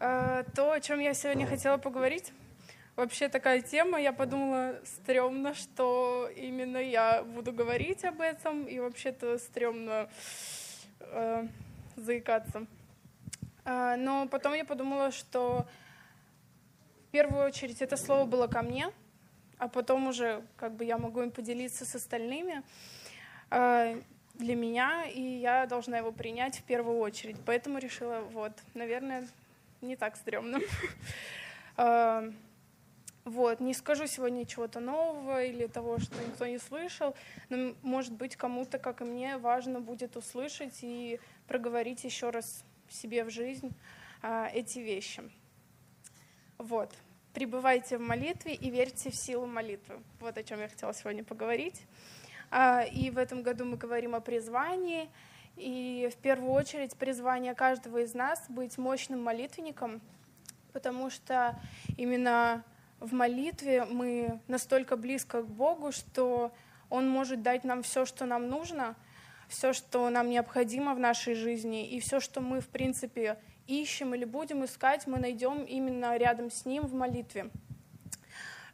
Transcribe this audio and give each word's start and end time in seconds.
Э, 0.00 0.44
то, 0.54 0.70
о 0.72 0.80
чем 0.80 1.00
я 1.00 1.12
сегодня 1.12 1.46
хотела 1.46 1.76
поговорить, 1.76 2.32
вообще 2.94 3.28
такая 3.28 3.62
тема, 3.62 4.00
я 4.00 4.12
подумала, 4.12 4.78
стрёмно, 4.84 5.54
что 5.54 6.30
именно 6.36 6.78
я 6.78 7.24
буду 7.24 7.52
говорить 7.52 8.04
об 8.04 8.20
этом, 8.20 8.64
и 8.64 8.78
вообще-то 8.78 9.38
стрёмно 9.38 10.08
э, 11.00 11.48
заикаться. 11.96 12.66
Э, 13.64 13.96
но 13.96 14.28
потом 14.28 14.54
я 14.54 14.64
подумала, 14.64 15.10
что 15.10 15.66
в 17.08 17.10
первую 17.10 17.44
очередь 17.44 17.82
это 17.82 17.96
слово 17.96 18.24
было 18.24 18.46
ко 18.46 18.62
мне, 18.62 18.92
а 19.58 19.66
потом 19.66 20.06
уже 20.06 20.44
как 20.56 20.74
бы 20.74 20.84
я 20.84 20.96
могу 20.96 21.22
им 21.22 21.32
поделиться 21.32 21.84
с 21.84 21.96
остальными. 21.96 22.62
Э, 23.50 24.00
для 24.34 24.54
меня, 24.54 25.04
и 25.06 25.20
я 25.20 25.66
должна 25.66 25.98
его 25.98 26.12
принять 26.12 26.58
в 26.60 26.62
первую 26.62 26.98
очередь. 26.98 27.36
Поэтому 27.44 27.78
решила, 27.78 28.20
вот, 28.20 28.52
наверное, 28.74 29.26
не 29.80 29.96
так 29.96 30.16
стрёмно. 30.16 30.60
А, 31.76 32.24
вот, 33.24 33.60
не 33.60 33.74
скажу 33.74 34.06
сегодня 34.06 34.44
чего-то 34.46 34.80
нового 34.80 35.44
или 35.44 35.66
того, 35.66 35.98
что 35.98 36.16
никто 36.24 36.46
не 36.46 36.58
слышал, 36.58 37.14
но, 37.48 37.74
может 37.82 38.12
быть, 38.12 38.36
кому-то, 38.36 38.78
как 38.78 39.00
и 39.00 39.04
мне, 39.04 39.36
важно 39.38 39.80
будет 39.80 40.16
услышать 40.16 40.78
и 40.82 41.20
проговорить 41.46 42.04
еще 42.04 42.30
раз 42.30 42.64
себе 42.88 43.24
в 43.24 43.30
жизнь 43.30 43.72
а, 44.22 44.48
эти 44.52 44.78
вещи. 44.78 45.22
Вот. 46.58 46.92
Пребывайте 47.34 47.98
в 47.98 48.00
молитве 48.00 48.54
и 48.54 48.70
верьте 48.70 49.10
в 49.10 49.14
силу 49.14 49.46
молитвы. 49.46 50.02
Вот 50.18 50.36
о 50.36 50.42
чем 50.42 50.60
я 50.60 50.68
хотела 50.68 50.92
сегодня 50.92 51.22
поговорить. 51.22 51.82
А, 52.50 52.82
и 52.82 53.10
в 53.10 53.18
этом 53.18 53.42
году 53.42 53.64
мы 53.64 53.76
говорим 53.76 54.14
о 54.14 54.20
призвании. 54.20 55.08
И 55.58 56.08
в 56.12 56.16
первую 56.16 56.52
очередь 56.52 56.94
призвание 56.94 57.52
каждого 57.52 57.98
из 57.98 58.14
нас 58.14 58.44
быть 58.48 58.78
мощным 58.78 59.22
молитвенником, 59.24 60.00
потому 60.72 61.10
что 61.10 61.58
именно 61.96 62.62
в 63.00 63.12
молитве 63.12 63.84
мы 63.84 64.40
настолько 64.46 64.96
близко 64.96 65.42
к 65.42 65.48
Богу, 65.48 65.90
что 65.90 66.52
Он 66.90 67.08
может 67.08 67.42
дать 67.42 67.64
нам 67.64 67.82
все, 67.82 68.04
что 68.04 68.24
нам 68.24 68.48
нужно, 68.48 68.94
все, 69.48 69.72
что 69.72 70.08
нам 70.10 70.30
необходимо 70.30 70.94
в 70.94 71.00
нашей 71.00 71.34
жизни, 71.34 71.88
и 71.88 71.98
все, 71.98 72.20
что 72.20 72.40
мы, 72.40 72.60
в 72.60 72.68
принципе, 72.68 73.36
ищем 73.66 74.14
или 74.14 74.24
будем 74.24 74.64
искать, 74.64 75.08
мы 75.08 75.18
найдем 75.18 75.64
именно 75.64 76.16
рядом 76.16 76.52
с 76.52 76.66
Ним 76.66 76.84
в 76.86 76.94
молитве. 76.94 77.50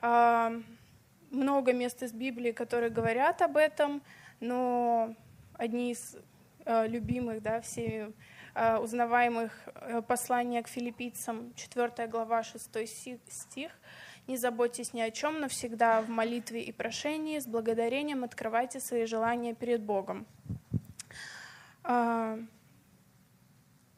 А, 0.02 0.52
много 1.30 1.72
мест 1.72 2.02
из 2.02 2.12
Библии, 2.12 2.52
которые 2.52 2.90
говорят 2.90 3.40
об 3.40 3.56
этом, 3.56 4.02
но 4.40 5.14
одни 5.56 5.92
из 5.92 6.16
любимых, 6.86 7.42
да, 7.42 7.60
всеми 7.60 8.12
э, 8.54 8.76
узнаваемых 8.78 9.52
э, 9.74 10.02
послания 10.02 10.62
к 10.62 10.68
филиппийцам, 10.68 11.52
4 11.54 12.06
глава, 12.08 12.42
6 12.42 12.70
стих. 13.28 13.72
«Не 14.26 14.38
заботьтесь 14.38 14.94
ни 14.94 15.02
о 15.02 15.10
чем, 15.10 15.40
но 15.40 15.48
всегда 15.48 16.00
в 16.00 16.08
молитве 16.08 16.62
и 16.62 16.72
прошении 16.72 17.38
с 17.38 17.46
благодарением 17.46 18.24
открывайте 18.24 18.80
свои 18.80 19.04
желания 19.04 19.54
перед 19.54 19.82
Богом». 19.82 20.26
Э, 21.84 22.38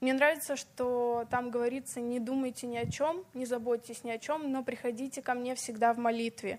мне 0.01 0.13
нравится, 0.13 0.57
что 0.57 1.27
там 1.31 1.51
говорится, 1.51 2.01
не 2.01 2.21
думайте 2.21 2.67
ни 2.67 2.77
о 2.77 2.91
чем, 2.91 3.25
не 3.33 3.47
заботьтесь 3.47 4.05
ни 4.05 4.11
о 4.11 4.19
чем, 4.19 4.53
но 4.53 4.63
приходите 4.63 5.23
ко 5.23 5.35
мне 5.35 5.55
всегда 5.55 5.95
в 5.95 5.99
молитве. 5.99 6.59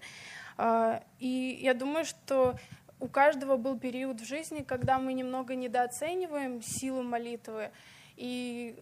А, 0.57 1.03
и 1.19 1.59
я 1.61 1.73
думаю, 1.75 2.03
что 2.03 2.55
у 2.99 3.07
каждого 3.07 3.57
был 3.57 3.77
период 3.77 4.21
в 4.21 4.25
жизни, 4.25 4.63
когда 4.63 4.99
мы 4.99 5.13
немного 5.13 5.55
недооцениваем 5.55 6.61
силу 6.61 7.03
молитвы, 7.03 7.71
и 8.15 8.75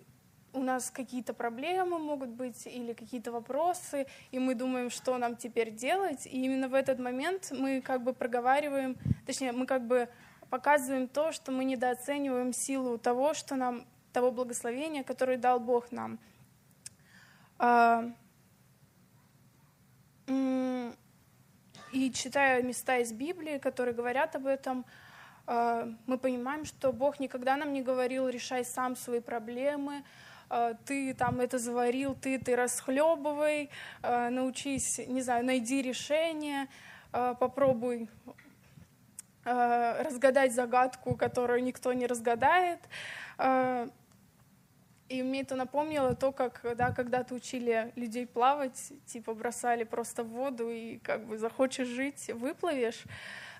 у 0.54 0.64
нас 0.64 0.90
какие-то 0.90 1.34
проблемы 1.34 2.00
могут 2.00 2.30
быть 2.30 2.66
или 2.66 2.94
какие-то 2.94 3.32
вопросы, 3.32 4.08
и 4.32 4.40
мы 4.40 4.56
думаем, 4.56 4.90
что 4.90 5.18
нам 5.18 5.36
теперь 5.36 5.72
делать, 5.72 6.26
и 6.26 6.46
именно 6.46 6.70
в 6.70 6.74
этот 6.74 7.00
момент 7.00 7.52
мы 7.52 7.82
как 7.82 8.04
бы 8.04 8.14
проговариваем, 8.14 8.96
точнее, 9.26 9.52
мы 9.52 9.66
как 9.66 9.86
бы 9.86 10.08
показываем 10.50 11.08
то, 11.08 11.32
что 11.32 11.52
мы 11.52 11.66
недооцениваем 11.66 12.54
силу 12.54 12.98
того, 12.98 13.34
что 13.34 13.56
нам, 13.56 13.86
того 14.14 14.32
благословения, 14.32 15.04
которое 15.04 15.38
дал 15.38 15.60
Бог 15.60 15.92
нам. 15.92 16.20
А, 21.92 21.96
и 21.96 22.12
читая 22.12 22.62
места 22.62 22.98
из 22.98 23.12
Библии, 23.12 23.58
которые 23.58 23.94
говорят 23.94 24.36
об 24.36 24.46
этом, 24.46 24.86
э, 25.48 25.92
мы 26.08 26.18
понимаем, 26.18 26.66
что 26.66 26.92
Бог 26.92 27.20
никогда 27.20 27.56
нам 27.58 27.74
не 27.74 27.82
говорил, 27.82 28.30
решай 28.30 28.66
сам 28.66 28.96
свои 28.96 29.20
проблемы, 29.20 30.04
э, 30.50 30.74
ты 30.86 31.14
там 31.14 31.40
это 31.40 31.58
заварил, 31.58 32.16
ты 32.16 32.40
ты 32.40 32.56
расхлебывай, 32.56 33.70
э, 34.04 34.30
научись, 34.30 35.00
не 35.08 35.22
знаю, 35.22 35.46
найди 35.46 35.82
решение, 35.82 36.68
попробуй 37.12 38.10
разгадать 39.46 40.54
загадку, 40.54 41.16
которую 41.16 41.64
никто 41.64 41.94
не 41.94 42.08
разгадает. 42.08 42.80
И 45.08 45.22
мне 45.22 45.42
это 45.42 45.56
напомнило 45.56 46.16
то, 46.16 46.32
как 46.32 46.62
да, 46.76 46.92
когда-то 46.92 47.36
учили 47.36 47.92
людей 47.96 48.26
плавать, 48.26 48.92
типа 49.06 49.36
бросали 49.36 49.84
просто 49.84 50.24
в 50.24 50.30
воду 50.30 50.70
и 50.70 50.98
как 50.98 51.26
бы 51.26 51.38
захочешь 51.38 51.88
жить, 51.88 52.32
выплывешь. 52.34 53.04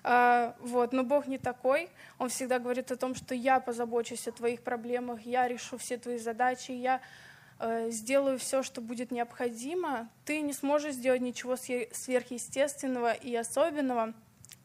А, 0.02 0.56
вот. 0.60 0.92
Но 0.92 1.04
Бог 1.04 1.26
не 1.26 1.38
такой. 1.38 1.88
Он 2.18 2.28
всегда 2.28 2.58
говорит 2.58 2.90
о 2.90 2.96
том, 2.96 3.14
что 3.14 3.34
я 3.34 3.60
позабочусь 3.60 4.26
о 4.26 4.32
твоих 4.32 4.62
проблемах, 4.62 5.20
я 5.22 5.46
решу 5.46 5.78
все 5.78 5.98
твои 5.98 6.18
задачи, 6.18 6.72
я 6.72 7.00
э, 7.58 7.90
сделаю 7.90 8.38
все, 8.38 8.62
что 8.62 8.80
будет 8.80 9.12
необходимо. 9.12 10.08
Ты 10.24 10.40
не 10.40 10.52
сможешь 10.52 10.94
сделать 10.94 11.22
ничего 11.22 11.56
сверхъестественного 11.56 13.12
и 13.12 13.34
особенного, 13.34 14.14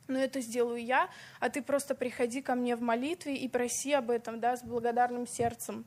но 0.08 0.20
это 0.20 0.42
сделаю 0.42 0.84
я, 0.84 1.10
а 1.40 1.50
ты 1.50 1.62
просто 1.62 1.96
приходи 1.96 2.42
ко 2.42 2.54
мне 2.54 2.76
в 2.76 2.82
молитве 2.82 3.36
и 3.36 3.48
проси 3.48 3.94
об 3.94 4.12
этом 4.12 4.40
да, 4.40 4.58
с 4.58 4.64
благодарным 4.64 5.26
сердцем. 5.26 5.86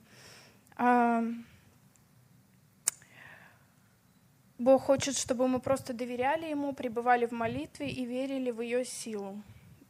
Бог 4.58 4.82
хочет, 4.82 5.16
чтобы 5.16 5.48
мы 5.48 5.60
просто 5.60 5.92
доверяли 5.92 6.46
Ему, 6.46 6.72
пребывали 6.72 7.26
в 7.26 7.32
молитве 7.32 7.88
и 7.88 8.04
верили 8.04 8.50
в 8.50 8.60
ее 8.60 8.84
силу. 8.84 9.42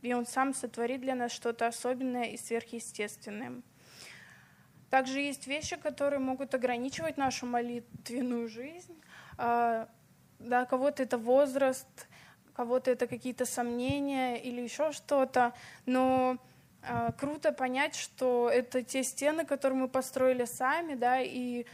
И 0.03 0.13
Он 0.13 0.27
сам 0.27 0.55
сотворит 0.55 1.01
для 1.01 1.15
нас 1.15 1.33
что-то 1.33 1.67
особенное 1.67 2.25
и 2.25 2.37
сверхъестественное. 2.37 3.63
Также 4.91 5.21
есть 5.21 5.47
вещи, 5.47 5.77
которые 5.77 6.21
могут 6.21 6.55
ограничивать 6.55 7.17
нашу 7.17 7.47
молитвенную 7.47 8.49
жизнь. 8.49 9.01
А, 9.39 9.89
да, 10.39 10.67
кого-то 10.67 11.03
это 11.03 11.19
возраст, 11.19 12.07
кого-то 12.55 12.91
это 12.91 13.07
какие-то 13.07 13.47
сомнения 13.47 14.37
или 14.37 14.61
еще 14.61 14.93
что-то. 14.93 15.53
Но 15.87 16.39
круто 17.19 17.53
понять, 17.53 17.95
что 17.95 18.51
это 18.53 18.83
те 18.83 19.03
стены, 19.03 19.45
которые 19.45 19.79
мы 19.79 19.89
построили 19.89 20.45
сами, 20.45 20.95
да, 20.95 21.21
и 21.21 21.67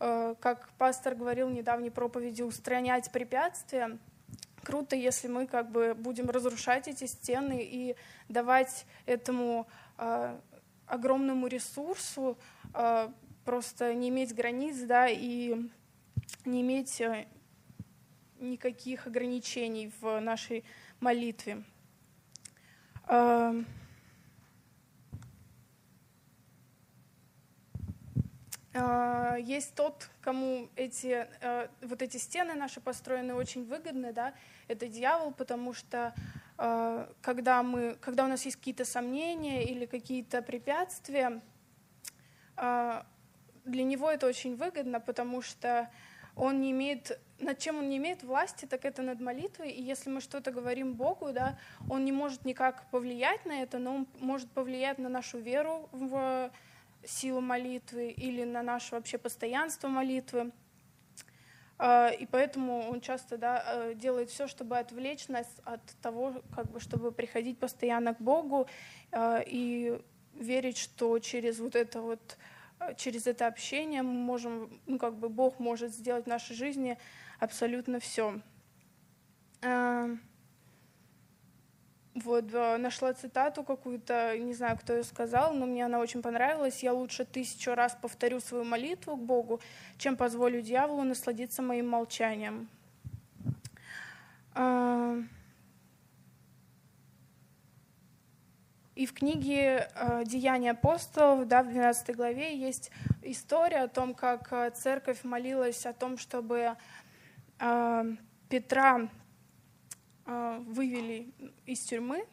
э, 0.00 0.34
как 0.40 0.68
пастор 0.78 1.14
говорил 1.14 1.48
в 1.48 1.52
недавней 1.52 1.90
проповеди, 1.90 2.42
устранять 2.42 3.10
препятствия. 3.10 3.98
Круто, 4.62 4.96
если 4.96 5.28
мы 5.28 5.46
как 5.46 5.70
бы 5.70 5.94
будем 5.94 6.28
разрушать 6.28 6.88
эти 6.88 7.06
стены 7.06 7.60
и 7.62 7.96
давать 8.28 8.86
этому 9.06 9.66
э, 9.98 10.38
огромному 10.86 11.46
ресурсу 11.46 12.36
э, 12.74 13.08
просто 13.44 13.94
не 13.94 14.10
иметь 14.10 14.34
границ, 14.34 14.76
да, 14.80 15.08
и 15.08 15.70
не 16.44 16.60
иметь 16.62 17.02
никаких 18.38 19.06
ограничений 19.06 19.92
в 20.00 20.20
нашей 20.20 20.64
молитве. 21.00 21.62
А, 23.04 23.54
есть 28.72 29.74
тот, 29.74 30.08
кому 30.20 30.68
эти, 30.76 31.26
э, 31.40 31.68
вот 31.82 32.02
эти 32.02 32.18
стены 32.18 32.54
наши 32.54 32.80
построены 32.80 33.34
очень 33.34 33.64
выгодны, 33.64 34.12
да, 34.12 34.32
это 34.68 34.86
дьявол, 34.86 35.32
потому 35.32 35.72
что 35.72 36.14
э, 36.56 37.06
когда, 37.20 37.62
мы, 37.64 37.96
когда 38.00 38.24
у 38.24 38.28
нас 38.28 38.44
есть 38.44 38.56
какие-то 38.56 38.84
сомнения 38.84 39.64
или 39.64 39.86
какие-то 39.86 40.40
препятствия, 40.42 41.40
э, 42.56 43.02
для 43.64 43.82
него 43.82 44.10
это 44.10 44.26
очень 44.26 44.54
выгодно, 44.54 45.00
потому 45.00 45.42
что 45.42 45.90
он 46.36 46.60
не 46.60 46.70
имеет, 46.70 47.20
над 47.40 47.58
чем 47.58 47.78
он 47.78 47.88
не 47.88 47.96
имеет 47.96 48.22
власти, 48.22 48.66
так 48.66 48.84
это 48.84 49.02
над 49.02 49.20
молитвой, 49.20 49.70
и 49.70 49.82
если 49.82 50.10
мы 50.10 50.20
что-то 50.20 50.52
говорим 50.52 50.94
Богу, 50.94 51.32
да, 51.32 51.58
он 51.88 52.04
не 52.04 52.12
может 52.12 52.44
никак 52.44 52.88
повлиять 52.90 53.44
на 53.46 53.62
это, 53.62 53.78
но 53.78 53.96
он 53.96 54.08
может 54.20 54.48
повлиять 54.50 54.98
на 54.98 55.08
нашу 55.08 55.38
веру 55.38 55.88
в 55.90 56.50
силу 57.04 57.40
молитвы 57.40 58.10
или 58.10 58.44
на 58.44 58.62
наше 58.62 58.94
вообще 58.94 59.18
постоянство 59.18 59.88
молитвы. 59.88 60.52
А, 61.78 62.08
и 62.08 62.26
поэтому 62.26 62.90
он 62.90 63.00
часто 63.00 63.38
да, 63.38 63.64
э, 63.66 63.94
делает 63.94 64.28
все, 64.28 64.46
чтобы 64.46 64.78
отвлечь 64.78 65.28
нас 65.28 65.46
от 65.64 65.80
того, 66.02 66.42
как 66.54 66.70
бы, 66.70 66.78
чтобы 66.78 67.10
приходить 67.10 67.58
постоянно 67.58 68.14
к 68.14 68.20
Богу 68.20 68.66
а, 69.12 69.42
и 69.46 69.98
верить, 70.34 70.76
что 70.76 71.18
через 71.20 71.58
вот 71.58 71.74
это 71.76 72.02
вот 72.02 72.36
э, 72.80 72.94
через 72.96 73.26
это 73.26 73.46
общение 73.46 74.02
мы 74.02 74.12
можем, 74.12 74.78
ну, 74.86 74.98
как 74.98 75.14
бы 75.14 75.30
Бог 75.30 75.58
может 75.58 75.94
сделать 75.94 76.26
в 76.26 76.28
нашей 76.28 76.54
жизни 76.54 76.98
абсолютно 77.38 77.98
все. 77.98 78.40
Вот, 82.14 82.52
нашла 82.52 83.12
цитату 83.12 83.62
какую-то, 83.62 84.36
не 84.36 84.52
знаю, 84.52 84.76
кто 84.76 84.94
ее 84.94 85.04
сказал, 85.04 85.54
но 85.54 85.64
мне 85.64 85.84
она 85.84 86.00
очень 86.00 86.22
понравилась. 86.22 86.82
«Я 86.82 86.92
лучше 86.92 87.24
тысячу 87.24 87.74
раз 87.74 87.96
повторю 88.00 88.40
свою 88.40 88.64
молитву 88.64 89.16
к 89.16 89.20
Богу, 89.20 89.60
чем 89.96 90.16
позволю 90.16 90.60
дьяволу 90.60 91.04
насладиться 91.04 91.62
моим 91.62 91.88
молчанием». 91.88 92.68
А, 94.54 95.16
и 98.96 99.06
в 99.06 99.12
книге 99.12 99.88
а, 99.94 100.24
«Деяния 100.24 100.72
апостолов», 100.72 101.46
да, 101.46 101.62
в 101.62 101.68
12 101.68 102.16
главе, 102.16 102.56
есть 102.56 102.90
история 103.22 103.84
о 103.84 103.88
том, 103.88 104.14
как 104.14 104.52
а, 104.52 104.70
церковь 104.72 105.22
молилась 105.22 105.86
о 105.86 105.92
том, 105.92 106.18
чтобы 106.18 106.76
Петра 108.48 109.10
вывели 110.66 111.32
из 111.66 111.80
тюрьмы, 111.80 112.24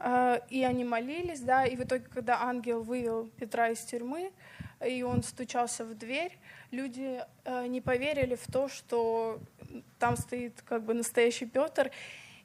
а, 0.00 0.40
и 0.48 0.62
они 0.62 0.84
молились, 0.84 1.40
да, 1.40 1.66
и 1.66 1.74
в 1.74 1.82
итоге, 1.82 2.04
когда 2.04 2.42
ангел 2.42 2.82
вывел 2.82 3.28
Петра 3.36 3.70
из 3.70 3.80
тюрьмы, 3.80 4.30
и 4.86 5.02
он 5.02 5.24
стучался 5.24 5.84
в 5.84 5.96
дверь, 5.96 6.38
люди 6.70 7.24
а, 7.44 7.66
не 7.66 7.80
поверили 7.80 8.36
в 8.36 8.46
то, 8.46 8.68
что 8.68 9.40
там 9.98 10.16
стоит 10.16 10.62
как 10.62 10.84
бы 10.84 10.94
настоящий 10.94 11.46
Петр, 11.46 11.90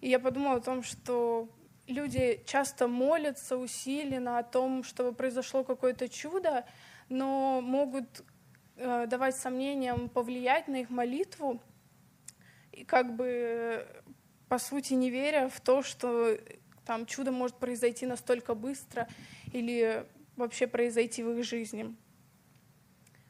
и 0.02 0.10
я 0.10 0.20
подумала 0.20 0.58
о 0.58 0.62
том, 0.62 0.82
что 0.82 1.48
люди 1.86 2.42
часто 2.48 2.88
молятся 2.88 3.58
усиленно 3.58 4.40
о 4.40 4.44
том, 4.44 4.84
чтобы 4.84 5.14
произошло 5.14 5.64
какое-то 5.64 6.10
чудо, 6.10 6.66
но 7.10 7.62
могут 7.62 8.24
давать 8.76 9.36
сомнениям 9.36 10.10
повлиять 10.10 10.68
на 10.68 10.78
их 10.78 10.90
молитву, 10.90 11.62
и 12.72 12.84
как 12.84 13.16
бы 13.16 13.86
по 14.54 14.60
сути, 14.60 14.94
не 14.94 15.10
веря 15.10 15.50
в 15.50 15.60
то, 15.62 15.82
что 15.82 16.38
там 16.86 17.08
чудо 17.08 17.32
может 17.32 17.56
произойти 17.56 18.06
настолько 18.06 18.54
быстро 18.54 19.08
или 19.52 20.06
вообще 20.36 20.68
произойти 20.68 21.24
в 21.24 21.32
их 21.32 21.44
жизни. 21.44 21.96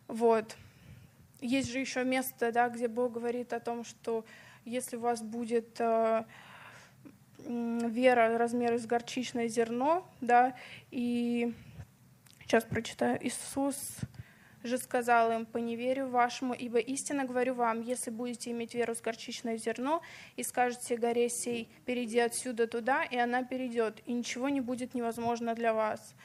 Вот. 0.10 0.58
Есть 1.40 1.72
же 1.72 1.80
еще 1.80 2.04
место, 2.04 2.52
да, 2.52 2.68
где 2.68 2.90
Бог 2.90 3.14
говорит 3.14 3.54
о 3.54 3.62
том, 3.62 3.86
что 3.86 4.26
если 4.66 4.98
у 4.98 5.00
вас 5.00 5.22
будет 5.22 5.80
э, 5.80 6.26
вера 7.38 8.38
размером 8.38 8.78
с 8.78 8.86
горчичное 8.86 9.48
зерно, 9.48 10.06
да, 10.20 10.58
и 10.92 11.54
сейчас 12.42 12.66
прочитаю, 12.66 13.18
Иисус 13.26 13.96
же 14.64 14.78
сказал 14.78 15.32
им, 15.32 15.46
по 15.46 15.58
неверию 15.58 16.10
вашему, 16.10 16.54
ибо 16.54 16.80
истинно 16.80 17.26
говорю 17.26 17.54
вам, 17.54 17.82
если 17.82 18.12
будете 18.12 18.52
иметь 18.52 18.74
веру 18.74 18.96
с 18.96 19.02
горчичное 19.02 19.58
зерно 19.58 20.02
и 20.36 20.44
скажете 20.44 20.98
горе 20.98 21.30
сей, 21.30 21.70
перейди 21.86 22.20
отсюда 22.20 22.68
туда, 22.68 23.04
и 23.04 23.18
она 23.18 23.44
перейдет, 23.44 24.02
и 24.06 24.14
ничего 24.14 24.50
не 24.50 24.62
будет 24.62 24.94
невозможно 24.94 25.54
для 25.54 25.74
вас. 25.74 26.16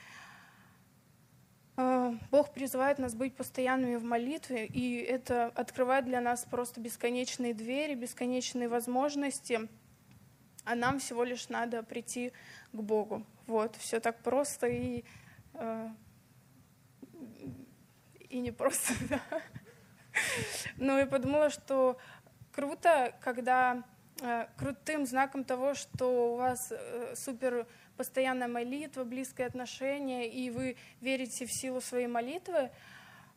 А, 1.81 2.13
Бог 2.31 2.53
призывает 2.53 2.99
нас 2.99 3.15
быть 3.15 3.35
постоянными 3.35 3.95
в 3.95 4.03
молитве, 4.03 4.65
и 4.65 4.97
это 4.97 5.45
открывает 5.45 6.05
для 6.05 6.19
нас 6.19 6.45
просто 6.49 6.81
бесконечные 6.81 7.53
двери, 7.53 7.93
бесконечные 7.93 8.67
возможности, 8.67 9.69
а 10.65 10.75
нам 10.75 10.99
всего 10.99 11.23
лишь 11.23 11.47
надо 11.49 11.83
прийти 11.83 12.33
к 12.73 12.81
Богу. 12.81 13.25
Вот, 13.47 13.75
все 13.77 13.99
так 13.99 14.21
просто 14.21 14.67
и 14.67 15.03
а, 15.53 15.91
и 18.29 18.39
не 18.39 18.51
просто, 18.51 18.93
да. 19.09 19.21
Но 20.77 20.97
я 20.99 21.05
подумала, 21.05 21.49
что 21.49 21.97
круто, 22.51 23.13
когда 23.21 23.83
э, 24.21 24.47
крутым 24.57 25.05
знаком 25.05 25.43
того, 25.43 25.73
что 25.73 26.33
у 26.33 26.35
вас 26.37 26.71
э, 26.71 27.13
супер 27.15 27.67
постоянная 27.97 28.47
молитва, 28.47 29.03
близкое 29.03 29.45
отношение, 29.45 30.29
и 30.29 30.49
вы 30.49 30.77
верите 31.01 31.45
в 31.45 31.51
силу 31.51 31.81
своей 31.81 32.07
молитвы, 32.07 32.71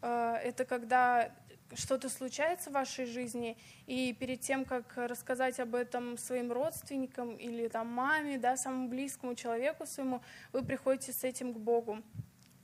э, 0.03 0.35
это 0.45 0.65
когда 0.65 1.33
что-то 1.75 2.09
случается 2.09 2.71
в 2.71 2.75
вашей 2.75 3.07
жизни, 3.07 3.57
и 3.87 4.13
перед 4.13 4.41
тем, 4.41 4.65
как 4.65 4.93
рассказать 4.97 5.59
об 5.59 5.75
этом 5.75 6.19
своим 6.19 6.53
родственникам 6.53 7.37
или 7.37 7.69
там 7.69 7.89
маме, 7.89 8.39
да, 8.39 8.57
самому 8.57 8.89
близкому 8.89 9.35
человеку 9.35 9.87
своему, 9.87 10.23
вы 10.53 10.63
приходите 10.63 11.13
с 11.13 11.25
этим 11.25 11.55
к 11.55 11.59
Богу 11.59 12.03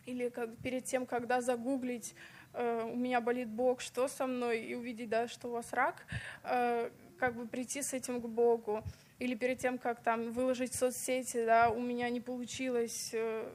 или 0.08 0.30
как, 0.30 0.56
перед 0.58 0.84
тем, 0.84 1.06
когда 1.06 1.40
загуглить 1.40 2.14
э, 2.54 2.82
«у 2.84 2.96
меня 2.96 3.20
болит 3.20 3.48
Бог, 3.48 3.80
что 3.80 4.08
со 4.08 4.26
мной?» 4.26 4.64
и 4.64 4.74
увидеть, 4.74 5.10
да, 5.10 5.28
что 5.28 5.48
у 5.48 5.52
вас 5.52 5.72
рак, 5.72 6.06
э, 6.44 6.90
как 7.18 7.34
бы 7.34 7.46
прийти 7.46 7.82
с 7.82 7.92
этим 7.92 8.20
к 8.20 8.26
Богу. 8.26 8.82
Или 9.18 9.34
перед 9.34 9.58
тем, 9.58 9.78
как 9.78 10.02
там 10.02 10.32
выложить 10.32 10.72
в 10.72 10.76
соцсети, 10.76 11.44
да, 11.44 11.70
«у 11.70 11.80
меня 11.80 12.08
не 12.08 12.20
получилось», 12.20 13.10
э, 13.12 13.54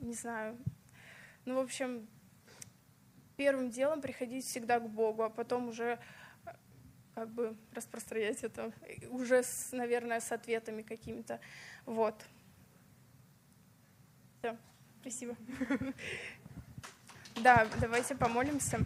не 0.00 0.14
знаю. 0.14 0.58
Ну, 1.44 1.54
в 1.54 1.60
общем, 1.60 2.06
первым 3.36 3.70
делом 3.70 4.00
приходить 4.00 4.44
всегда 4.44 4.78
к 4.78 4.88
Богу, 4.88 5.22
а 5.22 5.30
потом 5.30 5.68
уже 5.68 5.98
э, 6.44 6.50
как 7.14 7.30
бы 7.30 7.56
распространять 7.72 8.44
это 8.44 8.72
уже, 9.10 9.42
с, 9.42 9.72
наверное, 9.72 10.20
с 10.20 10.32
ответами 10.32 10.82
какими-то. 10.82 11.40
Вот. 11.86 12.14
Все. 14.40 14.56
Спасибо. 15.02 15.34
Да, 17.36 17.66
давайте 17.80 18.14
помолимся. 18.14 18.84